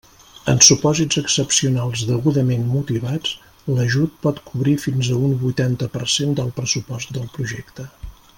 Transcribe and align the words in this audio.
En 0.51 0.61
supòsits 0.67 1.17
excepcionals 1.19 2.05
degudament 2.11 2.65
motivats, 2.71 3.35
l'ajut 3.75 4.17
pot 4.25 4.41
cobrir 4.49 4.75
fins 4.87 5.13
a 5.13 5.19
un 5.29 5.37
vuitanta 5.45 5.93
per 5.99 6.05
cent 6.19 6.37
del 6.41 6.51
pressupost 6.61 7.17
del 7.21 7.33
projecte. 7.39 7.89